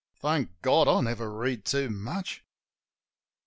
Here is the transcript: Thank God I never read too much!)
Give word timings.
Thank 0.19 0.63
God 0.63 0.87
I 0.87 1.01
never 1.01 1.29
read 1.31 1.63
too 1.63 1.91
much!) 1.91 2.43